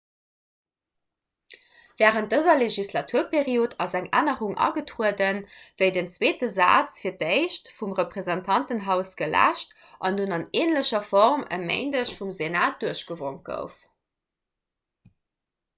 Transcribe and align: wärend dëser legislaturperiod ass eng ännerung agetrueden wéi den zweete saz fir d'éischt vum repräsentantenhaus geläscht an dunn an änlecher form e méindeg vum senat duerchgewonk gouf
wärend 2.01 2.31
dëser 2.35 2.55
legislaturperiod 2.61 3.75
ass 3.85 3.91
eng 3.99 4.07
ännerung 4.21 4.55
agetrueden 4.69 5.41
wéi 5.83 5.89
den 5.99 6.09
zweete 6.15 6.49
saz 6.55 6.97
fir 7.03 7.15
d'éischt 7.21 7.69
vum 7.81 7.93
repräsentantenhaus 8.01 9.13
geläscht 9.23 9.77
an 10.11 10.19
dunn 10.23 10.35
an 10.41 10.47
änlecher 10.65 11.05
form 11.15 11.45
e 11.59 11.65
méindeg 11.69 12.15
vum 12.19 12.33
senat 12.41 12.83
duerchgewonk 12.85 13.45
gouf 13.55 13.81